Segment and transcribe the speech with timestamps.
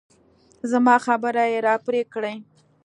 [0.71, 2.33] زما خبرې يې راپرې کړې.